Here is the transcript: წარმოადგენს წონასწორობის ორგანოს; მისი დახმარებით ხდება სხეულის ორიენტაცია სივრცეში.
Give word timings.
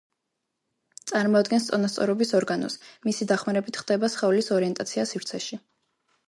წარმოადგენს 1.11 1.67
წონასწორობის 1.67 2.33
ორგანოს; 2.39 2.77
მისი 3.09 3.29
დახმარებით 3.33 3.79
ხდება 3.83 4.11
სხეულის 4.15 4.51
ორიენტაცია 4.57 5.07
სივრცეში. 5.13 5.63